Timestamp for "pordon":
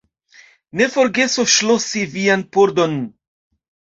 2.57-2.97